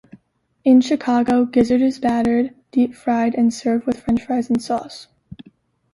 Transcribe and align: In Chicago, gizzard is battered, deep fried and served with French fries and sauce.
In 0.63 0.81
Chicago, 0.81 1.45
gizzard 1.45 1.83
is 1.83 1.99
battered, 1.99 2.55
deep 2.71 2.95
fried 2.95 3.35
and 3.35 3.53
served 3.53 3.85
with 3.85 3.99
French 3.99 4.23
fries 4.25 4.49
and 4.49 4.59
sauce. 4.59 5.05